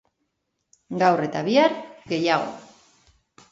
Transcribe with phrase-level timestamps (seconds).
[1.03, 1.77] Gaur eta bihar,
[2.15, 2.51] gehiago.